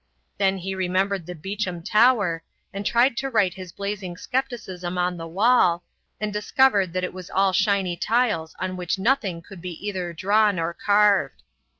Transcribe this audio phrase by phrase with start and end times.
[0.39, 2.41] Then he remembered the Beauchamp Tower,
[2.73, 5.83] and tried to write his blazing scepticism on the wall,
[6.19, 10.57] and discovered that it was all shiny tiles on which nothing could be either drawn
[10.59, 11.43] or carved.